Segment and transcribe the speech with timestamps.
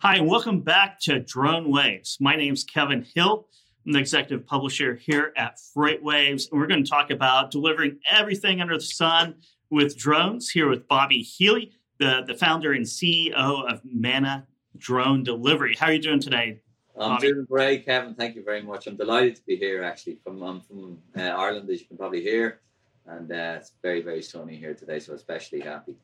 [0.00, 2.18] Hi, and welcome back to Drone Waves.
[2.20, 3.48] My name is Kevin Hill.
[3.86, 8.60] I'm the executive publisher here at FreightWaves, and we're going to talk about delivering everything
[8.60, 9.36] under the sun
[9.70, 14.46] with drones here with Bobby Healy, the, the founder and CEO of Manna
[14.76, 15.74] Drone Delivery.
[15.80, 16.60] How are you doing today?
[17.00, 17.32] I'm Bobby?
[17.32, 18.14] doing great, Kevin.
[18.14, 18.86] Thank you very much.
[18.86, 19.82] I'm delighted to be here.
[19.82, 22.60] Actually, from I'm from uh, Ireland, as you can probably hear,
[23.06, 25.96] and uh, it's very very sunny here today, so especially happy.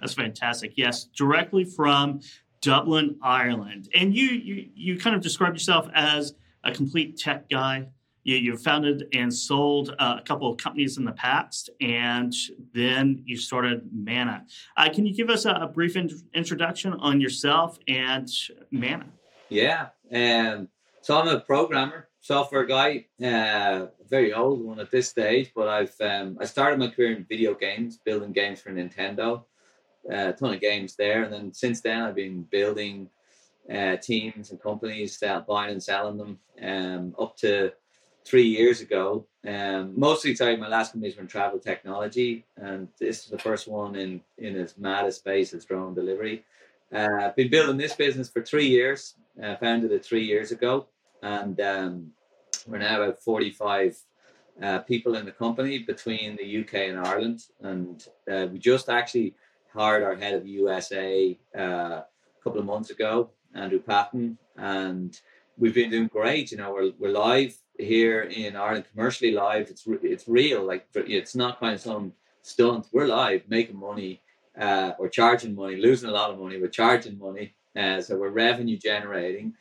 [0.00, 0.74] That's fantastic.
[0.76, 2.20] Yes, directly from
[2.66, 3.88] Dublin, Ireland.
[3.94, 7.86] And you, you, you kind of describe yourself as a complete tech guy.
[8.24, 12.34] You, you founded and sold uh, a couple of companies in the past, and
[12.74, 14.46] then you started Manna.
[14.76, 18.28] Uh, can you give us a, a brief in- introduction on yourself and
[18.72, 19.06] Manna?
[19.48, 19.90] Yeah.
[20.12, 20.68] Um,
[21.02, 25.94] so I'm a programmer, software guy, uh, very old one at this stage, but I've
[26.00, 29.44] um, I started my career in video games, building games for Nintendo
[30.10, 31.22] a ton of games there.
[31.22, 33.10] And then since then, I've been building
[33.72, 36.38] uh, teams and companies, sell, buying and selling them.
[36.62, 37.72] Um, up to
[38.24, 43.24] three years ago, um, mostly sorry, my last company was in travel technology, and this
[43.24, 46.44] is the first one in in as mad a space as drone delivery.
[46.92, 49.14] Uh, I've been building this business for three years.
[49.42, 50.86] Uh, founded it three years ago,
[51.22, 52.12] and um,
[52.66, 53.96] we're now at 45
[54.62, 57.44] uh, people in the company between the UK and Ireland.
[57.60, 59.34] And uh, we just actually
[59.76, 62.06] hired our head of USA uh, a
[62.42, 65.20] couple of months ago, Andrew Patton, and
[65.58, 66.50] we've been doing great.
[66.50, 69.68] You know, we're, we're live here in Ireland, commercially live.
[69.68, 70.64] It's re- it's real.
[70.64, 72.88] Like it's not kind of some stunt.
[72.92, 74.22] We're live, making money,
[74.58, 77.54] uh, or charging money, losing a lot of money, but charging money.
[77.76, 79.52] Uh, so we're revenue generating,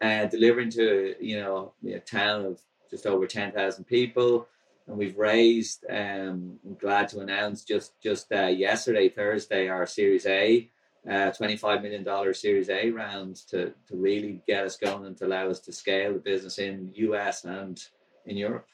[0.00, 4.46] and delivering to you know a town of just over ten thousand people
[4.86, 5.84] and we've raised.
[5.88, 10.70] Um, I'm glad to announce just just uh, yesterday, Thursday, our Series A,
[11.08, 15.26] uh, twenty-five million dollar Series A round to to really get us going and to
[15.26, 17.82] allow us to scale the business in US and
[18.24, 18.66] in Europe.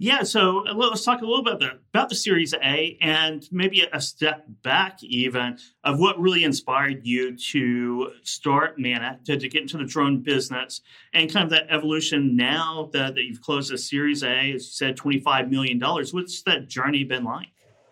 [0.00, 3.44] Yeah, so uh, let's talk a little bit about the, about the Series A and
[3.50, 9.48] maybe a step back, even of what really inspired you to start Manna, to, to
[9.48, 10.82] get into the drone business,
[11.12, 14.60] and kind of that evolution now that, that you've closed the Series A, as you
[14.60, 15.80] said, $25 million.
[15.80, 17.48] What's that journey been like?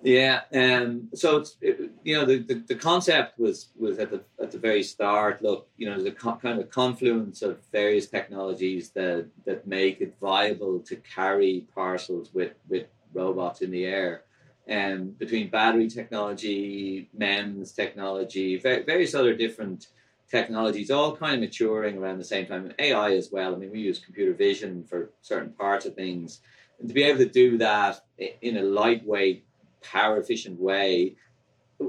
[0.06, 4.22] Yeah, um, so it's it, you know the, the, the concept was was at the
[4.40, 5.42] at the very start.
[5.42, 10.14] Look, you know, a co- kind of confluence of various technologies that that make it
[10.20, 14.22] viable to carry parcels with with robots in the air,
[14.68, 19.88] and um, between battery technology, MEMS technology, various other different
[20.30, 23.56] technologies, all kind of maturing around the same time, and AI as well.
[23.56, 26.42] I mean, we use computer vision for certain parts of things,
[26.78, 28.04] and to be able to do that
[28.40, 29.42] in a lightweight
[29.82, 31.16] power efficient way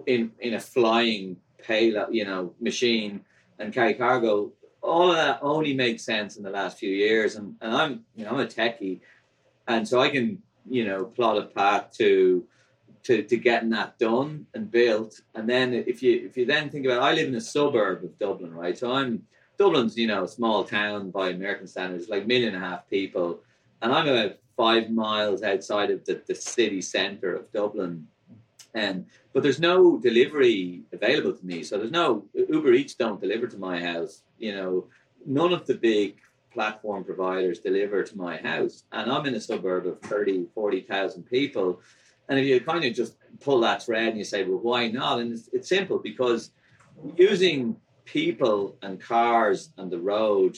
[0.05, 3.21] in in a flying payload, you know, machine
[3.59, 4.51] and carry cargo.
[4.81, 8.25] All of that only makes sense in the last few years, and, and I'm you
[8.25, 9.01] know I'm a techie,
[9.67, 12.45] and so I can you know plot a path to
[13.03, 15.21] to to getting that done and built.
[15.35, 18.03] And then if you if you then think about, it, I live in a suburb
[18.03, 18.77] of Dublin, right?
[18.77, 19.23] So I'm
[19.57, 23.41] Dublin's you know a small town by American standards, like million and a half people,
[23.81, 28.07] and I'm about five miles outside of the, the city centre of Dublin.
[28.73, 31.63] And but there's no delivery available to me.
[31.63, 34.23] So there's no Uber Eats don't deliver to my house.
[34.37, 34.87] You know,
[35.25, 36.17] none of the big
[36.51, 38.83] platform providers deliver to my house.
[38.91, 41.81] And I'm in a suburb of 30, 40,000 people.
[42.29, 45.19] And if you kind of just pull that thread and you say, well, why not?
[45.19, 46.51] And it's, it's simple because
[47.15, 50.57] using people and cars and the road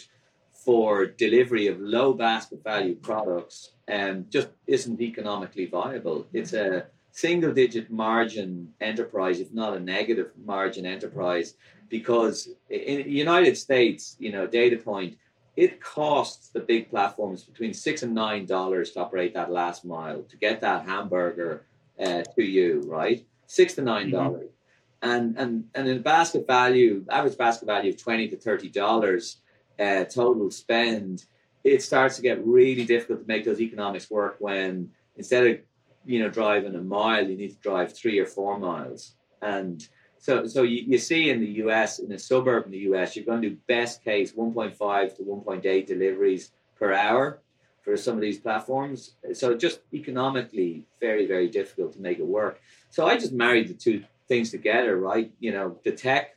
[0.65, 6.27] for delivery of low basket value products um, just isn't economically viable.
[6.33, 11.55] It's a single digit margin enterprise, if not a negative margin enterprise,
[11.89, 15.17] because in the United States, you know, data point,
[15.55, 20.21] it costs the big platforms between six and nine dollars to operate that last mile
[20.23, 21.65] to get that hamburger
[21.99, 23.25] uh, to you, right?
[23.47, 24.15] Six to nine mm-hmm.
[24.15, 24.49] dollars.
[24.49, 25.09] Mm-hmm.
[25.11, 29.38] And, and and in basket value, average basket value of twenty to thirty dollars
[29.79, 31.25] uh, total spend,
[31.63, 35.57] it starts to get really difficult to make those economics work when instead of
[36.05, 39.15] you know driving a mile, you need to drive three or four miles.
[39.41, 39.87] And
[40.17, 43.25] so so you, you see in the US, in a suburb in the US, you're
[43.25, 47.39] going to do best case 1.5 to 1.8 deliveries per hour
[47.81, 49.15] for some of these platforms.
[49.33, 52.61] So just economically very, very difficult to make it work.
[52.89, 55.31] So I just married the two things together, right?
[55.39, 56.35] You know, the tech,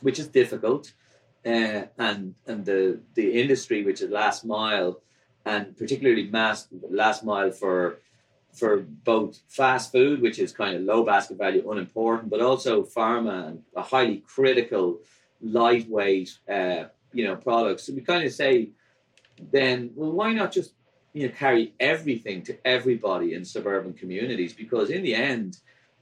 [0.00, 0.92] which is difficult,
[1.48, 5.00] uh, and and the the industry which is last mile,
[5.44, 7.98] and particularly mass last mile for
[8.52, 13.48] for both fast food, which is kind of low basket value, unimportant, but also pharma
[13.48, 15.00] and a highly critical
[15.40, 17.84] lightweight, uh, you know, products.
[17.84, 18.70] So we kind of say,
[19.52, 20.72] then, well, why not just
[21.14, 24.52] you know carry everything to everybody in suburban communities?
[24.52, 25.58] Because in the end,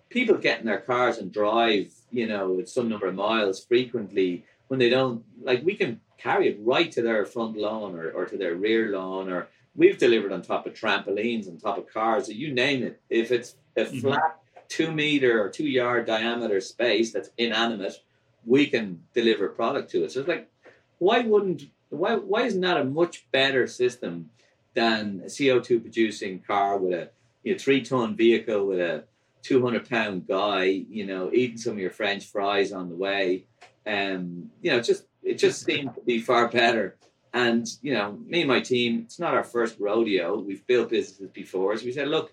[0.09, 4.79] people get in their cars and drive, you know, some number of miles frequently when
[4.79, 5.65] they don't like.
[5.65, 9.31] We can carry it right to their front lawn or, or to their rear lawn,
[9.31, 13.01] or we've delivered on top of trampolines, on top of cars, you name it.
[13.11, 14.01] If it's a mm-hmm.
[14.01, 18.03] flat two meter or two yard diameter space that's inanimate,
[18.45, 20.13] we can deliver product to it.
[20.13, 20.51] So it's like,
[20.99, 24.31] why wouldn't why why isn't that a much better system
[24.75, 27.11] than a CO two producing car with a
[27.43, 29.05] you know, three ton vehicle with a
[29.43, 33.45] two hundred pound guy, you know, eating some of your French fries on the way.
[33.87, 36.97] Um, you know, just it just seemed to be far better.
[37.33, 40.39] And you know, me and my team, it's not our first rodeo.
[40.39, 42.33] We've built businesses before, so we said, look,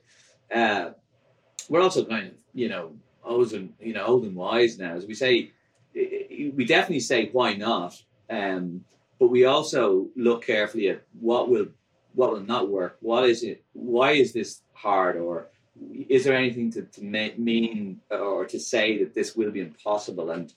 [0.54, 0.92] uh,
[1.70, 4.96] we're also kind of you know old and you know old and wise now.
[4.96, 5.52] As we say,
[5.94, 8.86] we definitely say why not, um,
[9.20, 11.68] but we also look carefully at what will
[12.14, 12.98] what will not work.
[13.02, 13.64] What is it?
[13.74, 15.18] Why is this hard?
[15.18, 15.50] Or
[16.10, 20.30] is there anything to, to mean or to say that this will be impossible?
[20.32, 20.54] And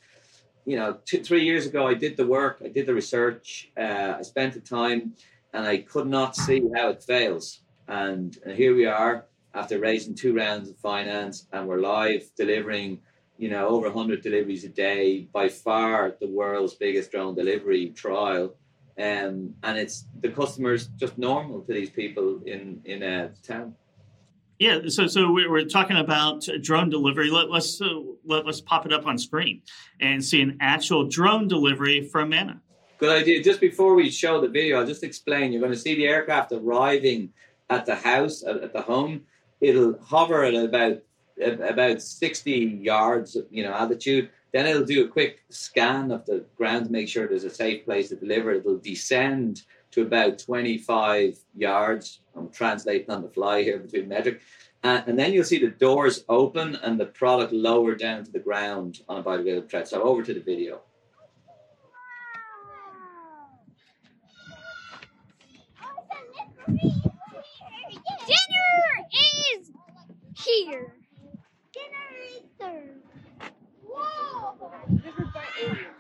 [0.67, 4.17] you know, two, three years ago, I did the work, I did the research, uh,
[4.19, 5.15] I spent the time,
[5.55, 7.61] and I could not see how it fails.
[7.87, 13.01] And, and here we are after raising two rounds of finance, and we're live delivering,
[13.39, 18.57] you know, over 100 deliveries a day, by far the world's biggest drone delivery trial.
[18.99, 23.75] Um, and it's the customers just normal to these people in in a town.
[24.59, 27.31] Yeah, so so we're talking about drone delivery.
[27.31, 29.63] Let, us uh, let, us pop it up on screen
[30.01, 32.61] and see an actual drone delivery from Manna.
[32.99, 33.43] Good idea.
[33.43, 35.53] Just before we show the video, I'll just explain.
[35.53, 37.35] You're going to see the aircraft arriving
[37.69, 39.27] at the house at the home
[39.61, 40.99] it'll hover at about
[41.39, 44.31] about 60 yards, you know, altitude.
[44.53, 47.85] Then it'll do a quick scan of the ground to make sure there's a safe
[47.85, 48.53] place to deliver.
[48.53, 52.21] It'll descend to about 25 yards.
[52.37, 54.41] I'm translating on the fly here between metric.
[54.85, 58.39] Uh, and then you'll see the doors open and the product lower down to the
[58.39, 59.89] ground on a biodegradable thread.
[59.89, 60.81] So over to the video.
[66.69, 66.87] Wow.
[70.47, 70.95] here.
[71.75, 72.95] Generator.
[73.83, 74.71] Whoa!
[74.89, 75.91] This is my area.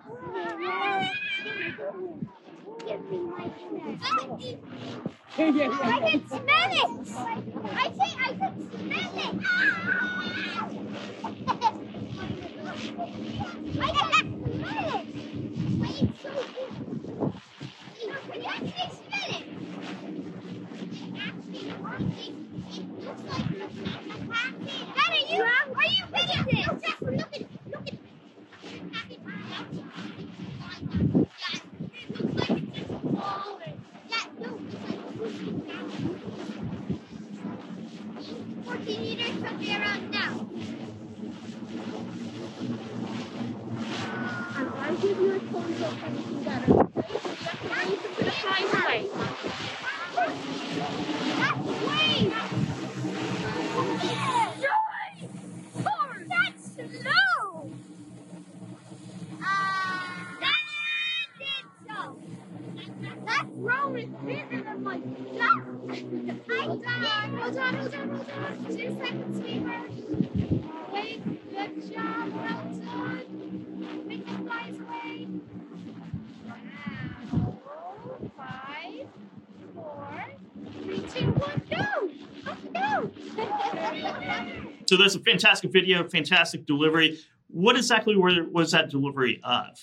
[2.86, 4.58] Give me my generator.
[5.48, 6.42] I can
[38.86, 40.46] 50 meters from where I'm now.
[44.80, 46.75] I'll give you a phone book and can get it.
[84.86, 87.18] So that's a fantastic video, fantastic delivery.
[87.48, 89.78] What exactly was that delivery of?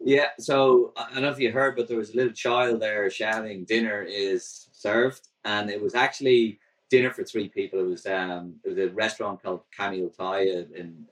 [0.00, 3.08] Yeah, so I don't know if you heard, but there was a little child there
[3.10, 7.80] shouting, "Dinner is served," and it was actually dinner for three people.
[7.80, 10.64] It was um, it was a restaurant called Camille Thai, a,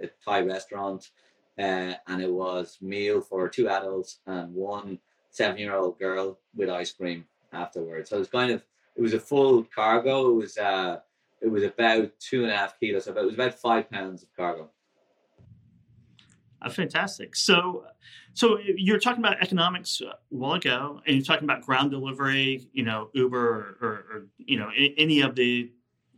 [0.03, 1.11] a Thai restaurant,
[1.59, 4.99] uh, and it was meal for two adults and one
[5.31, 8.11] seven-year-old girl with ice cream afterwards.
[8.11, 8.63] So it was kind of
[8.97, 10.31] it was a full cargo.
[10.31, 11.01] It was uh,
[11.45, 13.05] it was about two and a half kilos.
[13.05, 14.71] So it was about five pounds of cargo.
[16.63, 17.37] Uh, fantastic.
[17.37, 17.85] So,
[18.33, 22.67] so you're talking about economics a while ago, and you're talking about ground delivery.
[22.73, 25.71] You know, Uber or, or, you know any of the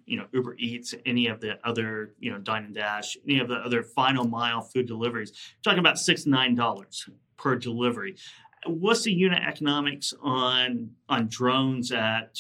[0.06, 3.48] you know Uber Eats, any of the other you know Dine and Dash, any of
[3.48, 5.30] the other final mile food deliveries.
[5.30, 8.16] You're talking about six nine dollars per delivery.
[8.66, 12.38] What's the unit economics on on drones at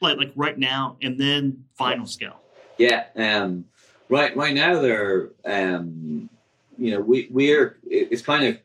[0.00, 2.40] like like right now, and then final scale?
[2.76, 3.64] Yeah, um,
[4.08, 6.30] right right now they're um,
[6.78, 8.58] you know, we we're it's kind of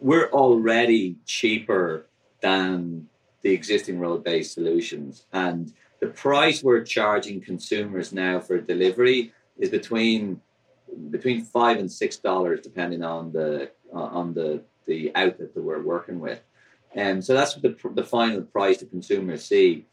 [0.00, 2.06] we're already cheaper
[2.40, 3.08] than
[3.42, 10.40] the existing road-based solutions, and the price we're charging consumers now for delivery is between
[11.10, 15.82] between five and six dollars, depending on the uh, on the the outlet that we're
[15.82, 16.40] working with.
[16.94, 19.84] And um, so that's the the final price the consumers see.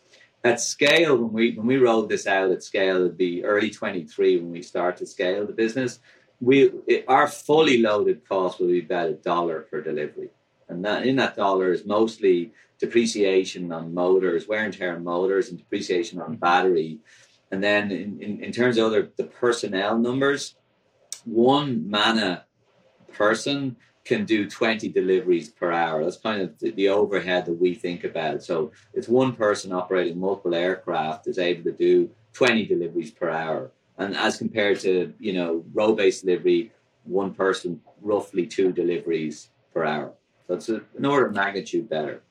[0.44, 4.38] At scale, when we when we rolled this out at scale, it'd be early 23
[4.38, 6.00] when we start to scale the business.
[6.40, 10.30] We it, our fully loaded cost will be about a dollar per delivery,
[10.70, 15.50] and that in that dollar is mostly depreciation on motors, wear and tear on motors,
[15.50, 17.00] and depreciation on battery.
[17.52, 20.56] And then in, in, in terms of other the personnel numbers,
[21.26, 22.46] one Manna
[23.12, 23.76] person
[24.06, 26.04] can do 20 deliveries per hour.
[26.04, 28.44] That's kind of the, overhead that we think about.
[28.44, 33.72] So it's one person operating multiple aircraft is able to do 20 deliveries per hour.
[33.98, 36.72] And as compared to, you know, road-based delivery,
[37.04, 40.14] one person roughly two deliveries per hour.
[40.48, 42.24] So it's an order of magnitude better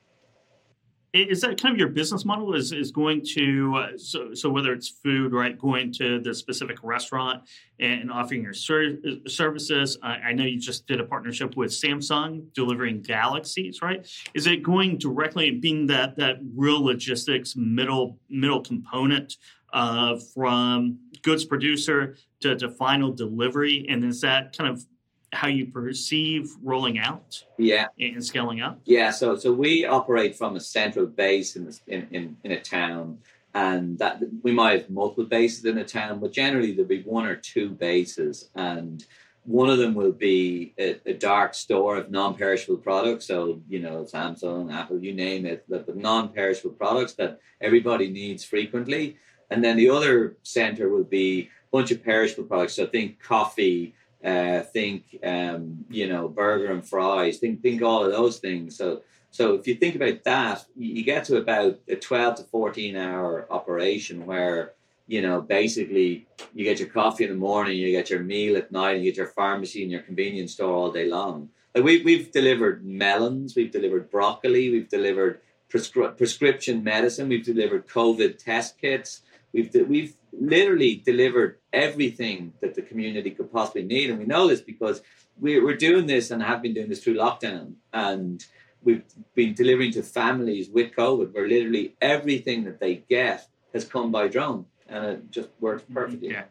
[1.14, 4.72] is that kind of your business model is, is going to uh, so, so whether
[4.72, 7.42] it's food right going to the specific restaurant
[7.80, 12.42] and offering your ser- services uh, i know you just did a partnership with samsung
[12.52, 14.08] delivering galaxies right?
[14.34, 19.36] Is it going directly being that that real logistics middle middle component
[19.72, 23.86] uh, from goods producer to, to final delivery?
[23.88, 24.84] And is that kind of
[25.32, 27.88] how you perceive rolling out yeah.
[28.00, 28.80] and scaling up?
[28.84, 33.18] Yeah so so we operate from a central base in, in, in, in a town
[33.54, 37.26] and that we might have multiple bases in a town but generally there'll be one
[37.26, 39.04] or two bases and
[39.44, 44.04] one of them will be a, a dark store of non-perishable products so you know
[44.04, 49.16] samsung apple you name it the, the non-perishable products that everybody needs frequently
[49.50, 53.94] and then the other center will be a bunch of perishable products so think coffee
[54.24, 58.76] uh, think um, you know burger and fries think think all of those things.
[58.76, 62.96] So so if you think about that you get to about a 12 to 14
[62.96, 64.72] hour operation where
[65.06, 68.72] you know basically you get your coffee in the morning you get your meal at
[68.72, 71.50] night you get your pharmacy and your convenience store all day long.
[71.74, 75.40] Like we, we've delivered melons we've delivered broccoli we've delivered
[75.72, 79.20] prescri- prescription medicine we've delivered covid test kits
[79.52, 84.10] we've we've literally delivered everything that the community could possibly need.
[84.10, 85.02] And we know this because
[85.40, 87.74] we, we're doing this and have been doing this through lockdown.
[87.92, 88.44] And
[88.82, 89.02] we've
[89.34, 94.28] been delivering to families with COVID where literally everything that they get has come by
[94.28, 95.94] drone and it just works mm-hmm.
[95.94, 96.30] perfectly.
[96.30, 96.44] Yeah.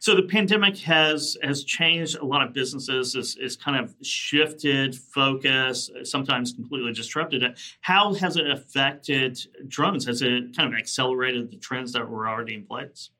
[0.00, 3.14] So the pandemic has has changed a lot of businesses.
[3.14, 7.60] It's, it's kind of shifted focus, sometimes completely disrupted it.
[7.80, 10.06] How has it affected drones?
[10.06, 13.10] Has it kind of accelerated the trends that were already in place?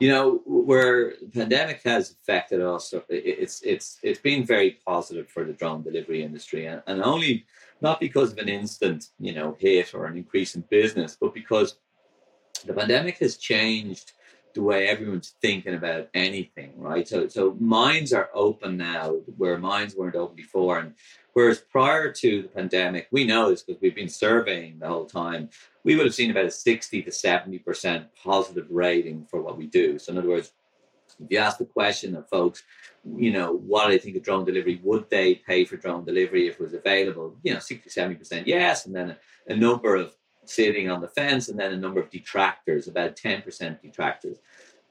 [0.00, 5.44] You know, where the pandemic has affected us, it's it's it's been very positive for
[5.44, 7.46] the drone delivery industry, and, and only
[7.80, 11.78] not because of an instant, you know, hit or an increase in business, but because
[12.64, 14.12] the pandemic has changed
[14.58, 17.06] the way everyone's thinking about anything, right?
[17.06, 20.80] So, so minds are open now where minds weren't open before.
[20.80, 20.94] And
[21.32, 25.48] whereas prior to the pandemic, we know this because we've been surveying the whole time,
[25.84, 29.96] we would have seen about a 60 to 70% positive rating for what we do.
[29.96, 30.50] So, in other words,
[31.20, 32.64] if you ask the question of folks,
[33.04, 34.80] you know, what do they think of drone delivery?
[34.82, 37.36] Would they pay for drone delivery if it was available?
[37.44, 38.86] You know, 60, 70% yes.
[38.86, 40.14] And then a, a number of
[40.48, 44.38] sitting on the fence, and then a number of detractors, about 10% detractors.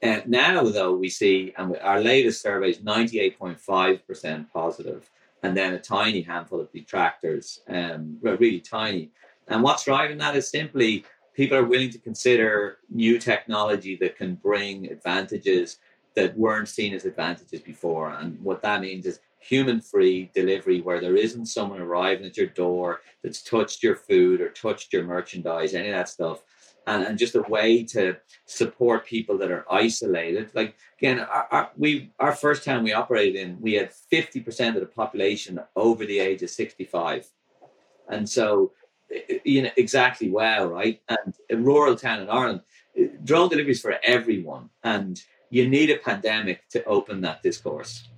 [0.00, 5.10] And now, though, we see, and our latest survey is 98.5% positive,
[5.42, 9.10] and then a tiny handful of detractors, um, really tiny.
[9.48, 14.34] And what's driving that is simply people are willing to consider new technology that can
[14.34, 15.78] bring advantages
[16.14, 18.10] that weren't seen as advantages before.
[18.10, 22.48] And what that means is human free delivery where there isn't someone arriving at your
[22.48, 26.42] door that's touched your food or touched your merchandise, any of that stuff.
[26.90, 28.16] And, and just a way to
[28.46, 30.44] support people that are isolated.
[30.54, 34.74] Like again, our, our, we our first town we operated in, we had fifty percent
[34.76, 37.22] of the population over the age of sixty-five,
[38.08, 38.72] and so
[39.44, 40.96] you know exactly well, right?
[41.14, 42.62] And a rural town in Ireland,
[43.22, 45.14] drone deliveries for everyone, and
[45.50, 48.08] you need a pandemic to open that discourse.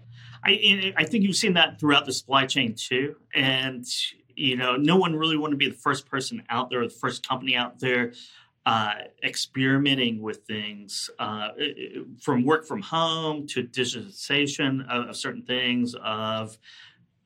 [0.44, 0.52] I
[0.96, 3.84] I think you've seen that throughout the supply chain too, and
[4.36, 7.00] you know, no one really wanted to be the first person out there, or the
[7.04, 8.12] first company out there
[8.66, 8.92] uh,
[9.24, 11.48] experimenting with things uh,
[12.20, 16.58] from work from home to digitization of, of certain things, of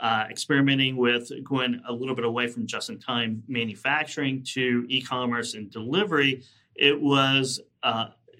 [0.01, 5.01] uh, experimenting with going a little bit away from just in time manufacturing to e
[5.01, 6.43] commerce and delivery.
[6.75, 7.61] It was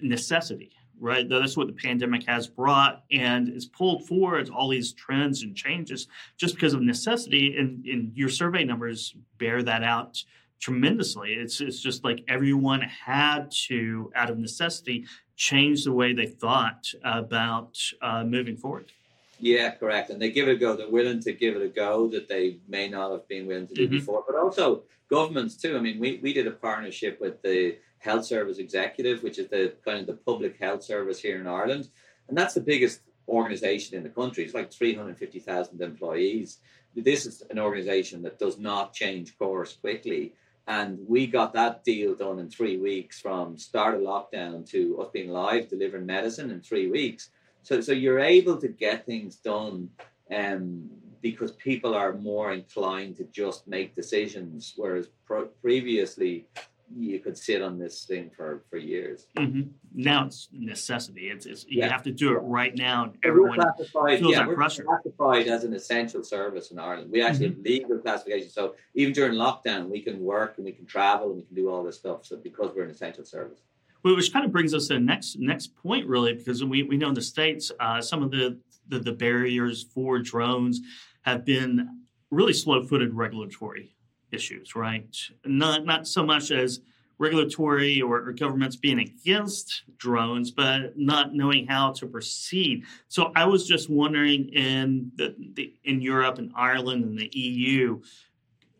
[0.01, 1.27] necessity right?
[1.27, 6.07] That's what the pandemic has brought and it's pulled forward all these trends and changes
[6.37, 7.57] just because of necessity.
[7.57, 10.23] And, and your survey numbers bear that out
[10.59, 11.33] tremendously.
[11.33, 16.87] It's, it's just like everyone had to, out of necessity, change the way they thought
[17.03, 18.91] about uh, moving forward.
[19.39, 20.09] Yeah, correct.
[20.09, 20.75] And they give it a go.
[20.75, 23.73] They're willing to give it a go that they may not have been willing to
[23.73, 23.97] do mm-hmm.
[23.97, 24.23] before.
[24.25, 25.77] But also governments too.
[25.77, 29.73] I mean, we, we did a partnership with the Health Service Executive, which is the
[29.83, 31.89] kind of the public health service here in Ireland.
[32.27, 34.43] And that's the biggest organization in the country.
[34.43, 36.59] It's like 350,000 employees.
[36.95, 40.33] This is an organization that does not change course quickly.
[40.67, 45.09] And we got that deal done in three weeks from start of lockdown to us
[45.13, 47.29] being live delivering medicine in three weeks.
[47.61, 49.89] So, so you're able to get things done
[50.35, 50.89] um,
[51.21, 56.45] because people are more inclined to just make decisions, whereas pro- previously
[56.93, 59.27] you could sit on this thing for for years.
[59.37, 59.69] Mm-hmm.
[59.93, 61.29] Now it's necessity.
[61.29, 63.13] It's, it's you have to do it right now.
[63.23, 64.83] Everyone feels yeah, that we're pressure.
[64.83, 67.11] classified as an essential service in Ireland.
[67.11, 67.57] We actually mm-hmm.
[67.57, 68.49] have legal classification.
[68.49, 71.69] So even during lockdown, we can work and we can travel and we can do
[71.69, 72.25] all this stuff.
[72.25, 73.61] So because we're an essential service.
[74.03, 76.97] Well, which kind of brings us to the next next point, really, because we, we
[76.97, 80.81] know in the states uh, some of the, the the barriers for drones
[81.23, 83.94] have been really slow-footed regulatory
[84.31, 85.15] issues, right?
[85.45, 86.81] Not not so much as
[87.17, 92.83] regulatory or, or, governments being against drones, but not knowing how to proceed.
[93.07, 98.01] So I was just wondering in the, the in Europe and Ireland and the EU.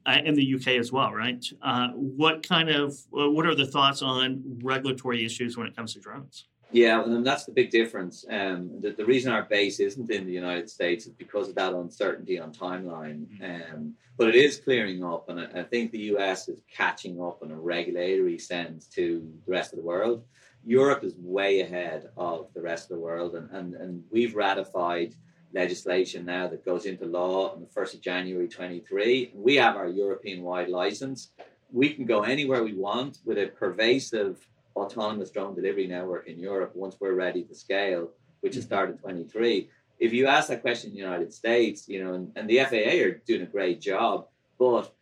[0.07, 1.43] Uh, and the UK as well, right?
[1.63, 5.99] Uh, what kind of what are the thoughts on regulatory issues when it comes to
[5.99, 6.45] drones?
[6.75, 8.25] Yeah, and that's the big difference.
[8.29, 11.71] Um, the, the, reason our base isn't in the United States is because of that
[11.71, 13.27] uncertainty on timeline.
[13.27, 13.75] Mm-hmm.
[13.75, 17.41] Um, but it is clearing up, and I, I, think the US is catching up
[17.43, 20.25] in a regulatory sense to the rest of the world.
[20.65, 25.15] Europe is way ahead of the rest of the world, and, and, and we've ratified
[25.53, 29.31] legislation now that goes into law on the 1st of January 23.
[29.33, 31.29] We have our European wide license.
[31.71, 36.71] We can go anywhere we want with a pervasive autonomous drone delivery network in Europe
[36.75, 38.09] once we're ready to scale,
[38.41, 38.73] which is mm-hmm.
[38.73, 39.69] started 23.
[39.99, 43.03] If you ask that question in the United States, you know, and, and the FAA
[43.03, 44.27] are doing a great job,
[44.59, 44.93] but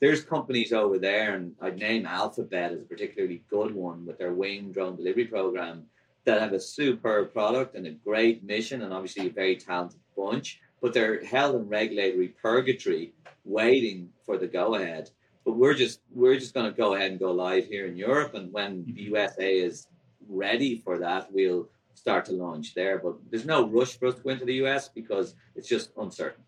[0.00, 4.32] there's companies over there, and I'd name Alphabet as a particularly good one with their
[4.32, 5.86] Wing drone delivery program
[6.24, 10.60] that have a superb product and a great mission, and obviously a very talented bunch,
[10.80, 13.12] but they're held in regulatory purgatory,
[13.44, 15.10] waiting for the go ahead.
[15.44, 18.34] But we're just we're just going to go ahead and go live here in Europe,
[18.34, 19.14] and when the mm-hmm.
[19.14, 19.88] USA is
[20.28, 22.98] ready for that, we'll start to launch there.
[22.98, 26.44] But there's no rush for us to go into the US because it's just uncertain.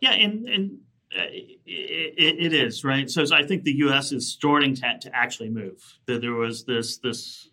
[0.00, 0.78] Yeah, and and
[1.16, 3.10] uh, it, it is right.
[3.10, 4.12] So, so, I think the U.S.
[4.12, 5.82] is starting to, to actually move.
[6.06, 7.50] That There was this this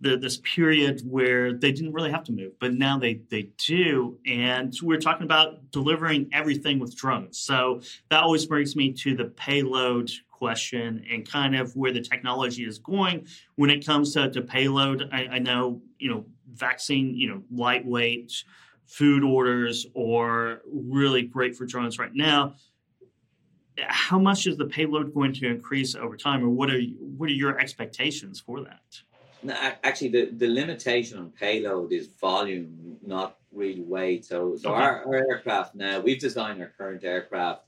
[0.00, 4.18] the, this period where they didn't really have to move, but now they they do.
[4.26, 7.38] And we're talking about delivering everything with drones.
[7.38, 7.80] So
[8.10, 12.78] that always brings me to the payload question and kind of where the technology is
[12.78, 15.08] going when it comes to, to payload.
[15.12, 18.32] I, I know you know vaccine, you know lightweight
[18.86, 22.54] food orders are really great for drones right now
[23.78, 27.32] how much is the payload going to increase over time or what are what are
[27.32, 28.82] your expectations for that
[29.44, 34.24] no, actually, the, the limitation on payload is volume, not really weight.
[34.24, 34.82] So, so okay.
[34.82, 37.62] our, our aircraft now, we've designed our current aircraft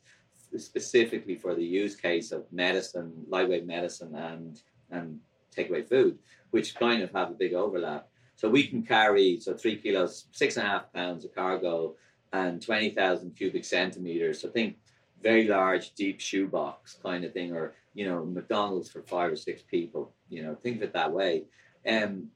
[0.56, 4.60] specifically for the use case of medicine, lightweight medicine, and
[4.90, 5.20] and
[5.54, 6.18] takeaway food,
[6.50, 8.08] which kind of have a big overlap.
[8.36, 11.94] So we can carry so three kilos, six and a half pounds of cargo,
[12.32, 14.40] and twenty thousand cubic centimeters.
[14.40, 14.76] So think
[15.22, 19.60] very large, deep shoebox kind of thing, or you know McDonald's for five or six
[19.62, 20.14] people.
[20.30, 21.44] You know, think of it that way
[21.86, 22.30] um,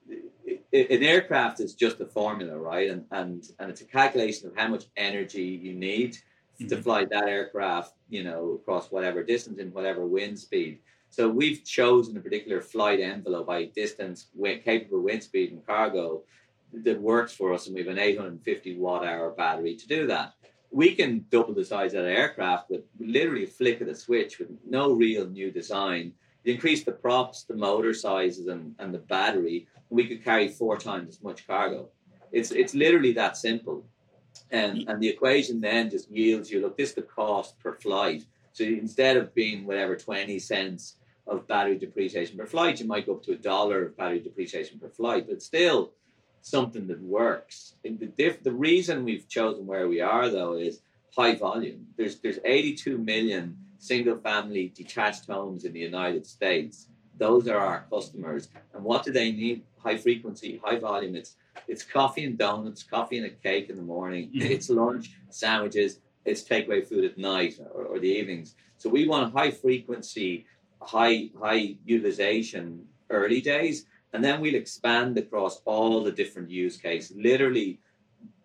[0.72, 2.90] an aircraft is just a formula, right?
[2.90, 6.68] And and and it's a calculation of how much energy you need mm-hmm.
[6.68, 10.78] to fly that aircraft, you know, across whatever distance in whatever wind speed.
[11.10, 14.26] So we've chosen a particular flight envelope by distance,
[14.64, 16.22] capable wind speed and cargo
[16.72, 20.34] that works for us, and we have an 850 watt hour battery to do that.
[20.70, 24.38] We can double the size of the aircraft with literally a flick of the switch
[24.38, 26.12] with no real new design
[26.44, 30.78] you increase the props, the motor sizes, and, and the battery, we could carry four
[30.78, 31.88] times as much cargo.
[32.32, 33.84] It's it's literally that simple.
[34.50, 38.24] And and the equation then just yields you look, this is the cost per flight.
[38.52, 43.14] So instead of being whatever 20 cents of battery depreciation per flight, you might go
[43.14, 45.92] up to a dollar of battery depreciation per flight, but still
[46.42, 47.74] something that works.
[47.84, 50.80] And the diff, the reason we've chosen where we are though is
[51.14, 51.86] high volume.
[51.96, 56.86] There's there's 82 million single family detached homes in the United States.
[57.18, 58.48] Those are our customers.
[58.74, 59.64] And what do they need?
[59.78, 61.16] High frequency, high volume.
[61.16, 64.30] It's It's coffee and donuts, coffee and a cake in the morning.
[64.30, 64.50] Mhm.
[64.54, 66.00] It's lunch, sandwiches.
[66.24, 68.54] It's takeaway food at night or, or the evenings.
[68.76, 70.46] So we want high frequency,
[70.80, 72.64] high high utilization
[73.18, 77.16] early days, and then we'll expand across all the different use cases.
[77.16, 77.80] Literally,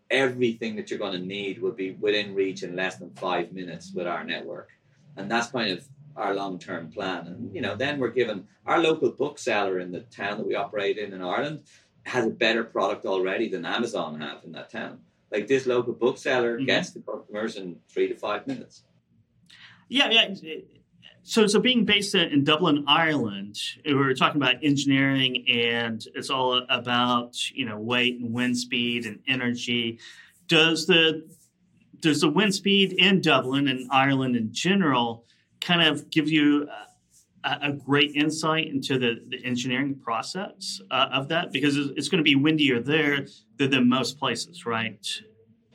[0.10, 3.92] everything that you're going to need will be within reach in less than five minutes
[3.94, 4.70] with our network,
[5.18, 7.28] and that's kind of our long term plan.
[7.28, 10.98] And you know, then we're given our local bookseller in the town that we operate
[10.98, 11.64] in in Ireland
[12.04, 15.00] has a better product already than Amazon have in that town.
[15.32, 16.68] Like this local bookseller Mhm.
[16.68, 18.84] gets the customers in three to five minutes.
[19.90, 20.34] Yeah, yeah.
[21.24, 26.30] So, so being based in in Dublin, Ireland, we were talking about engineering, and it's
[26.30, 30.00] all about you know weight and wind speed and energy.
[30.48, 31.28] Does the
[32.00, 35.26] does the wind speed in Dublin and Ireland in general
[35.62, 36.68] kind of give you
[37.44, 41.52] a, a great insight into the, the engineering process uh, of that?
[41.52, 43.26] Because it's, it's going to be windier there
[43.58, 45.06] than, than most places, right?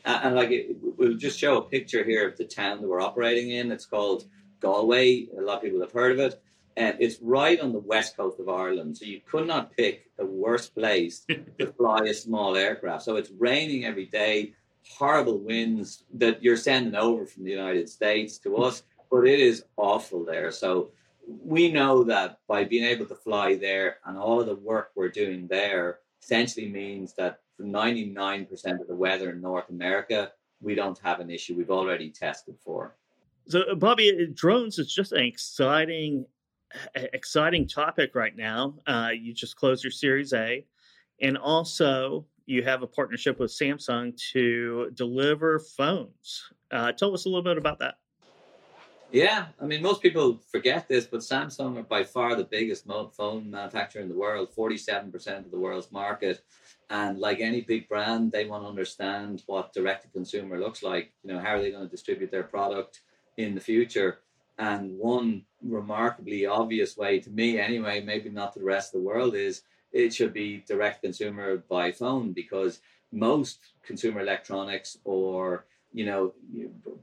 [0.04, 3.00] And, and like it, we'll just show a picture here of the town that we're
[3.00, 3.72] operating in.
[3.72, 4.24] It's called
[4.60, 5.28] Galway.
[5.36, 6.42] A lot of people have heard of it.
[6.76, 8.96] And it's right on the west coast of Ireland.
[8.96, 13.04] So you could not pick a worse place to fly a small aircraft.
[13.04, 14.54] So it's raining every day,
[14.88, 19.64] horrible winds that you're sending over from the United States to us, but it is
[19.76, 20.50] awful there.
[20.50, 20.90] So
[21.26, 25.08] we know that by being able to fly there and all of the work we're
[25.08, 30.98] doing there essentially means that for 99% of the weather in North America, we don't
[30.98, 31.56] have an issue.
[31.56, 32.96] We've already tested for.
[33.48, 36.26] So, uh, Bobby, drones is just an exciting,
[36.94, 38.74] exciting topic right now.
[38.86, 40.64] Uh, you just closed your Series A,
[41.20, 46.50] and also you have a partnership with Samsung to deliver phones.
[46.72, 47.94] Uh, tell us a little bit about that.
[49.12, 53.50] Yeah, I mean, most people forget this, but Samsung are by far the biggest phone
[53.50, 56.42] manufacturer in the world, 47% of the world's market.
[56.90, 61.12] And like any big brand, they want to understand what direct to consumer looks like.
[61.22, 63.00] You know, how are they going to distribute their product
[63.36, 64.20] in the future?
[64.58, 69.06] And one remarkably obvious way to me, anyway, maybe not to the rest of the
[69.06, 72.80] world, is it should be direct consumer by phone because
[73.12, 76.32] most consumer electronics or you know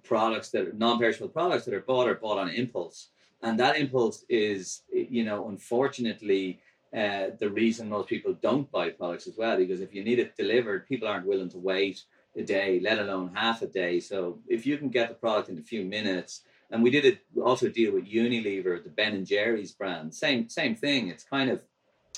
[0.03, 3.09] products that are non-perishable products that are bought are bought on impulse.
[3.41, 6.59] And that impulse is you know unfortunately
[6.95, 10.37] uh, the reason most people don't buy products as well because if you need it
[10.37, 12.03] delivered people aren't willing to wait
[12.37, 13.99] a day let alone half a day.
[13.99, 17.19] So if you can get the product in a few minutes and we did it
[17.43, 21.09] also deal with unilever the ben and jerry's brand same same thing.
[21.09, 21.61] It's kind of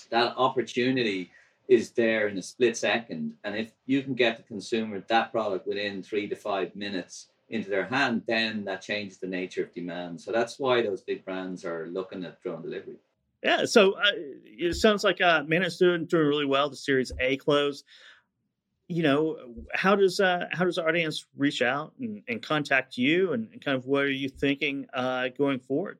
[0.10, 1.32] that opportunity
[1.67, 3.34] is there in a split second.
[3.43, 7.69] And if you can get the consumer that product within three to five minutes into
[7.69, 10.19] their hand, then that changes the nature of demand.
[10.19, 12.98] So that's why those big brands are looking at drone delivery.
[13.43, 14.02] Yeah, so uh,
[14.43, 16.69] it sounds like uh, Manna's doing doing really well.
[16.69, 17.84] The Series A close.
[18.89, 19.38] You know,
[19.74, 23.63] how does uh, how does the audience reach out and, and contact you, and, and
[23.63, 26.00] kind of what are you thinking uh, going forward?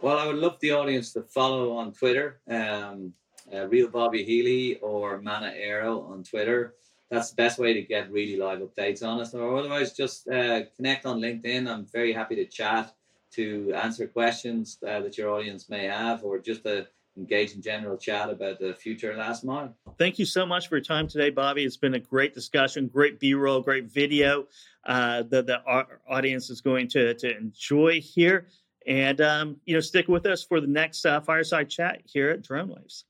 [0.00, 3.12] Well, I would love the audience to follow on Twitter, um,
[3.52, 6.74] uh, Real Bobby Healy or Manna Aero on Twitter.
[7.10, 9.34] That's the best way to get really live updates on us.
[9.34, 11.68] Or otherwise, just uh, connect on LinkedIn.
[11.68, 12.94] I'm very happy to chat,
[13.32, 17.96] to answer questions uh, that your audience may have, or just to engage in general
[17.96, 19.74] chat about the future of last mile.
[19.98, 21.64] Thank you so much for your time today, Bobby.
[21.64, 24.46] It's been a great discussion, great B roll, great video
[24.84, 28.46] uh, that the au- audience is going to, to enjoy here.
[28.88, 32.42] And, um, you know, stick with us for the next uh, fireside chat here at
[32.42, 33.04] Drone Waves.